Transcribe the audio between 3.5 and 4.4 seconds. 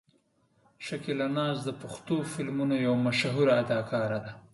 اداکاره ده.